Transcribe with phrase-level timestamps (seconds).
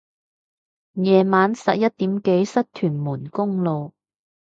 [0.93, 3.93] 夜晚十一點幾塞屯門公路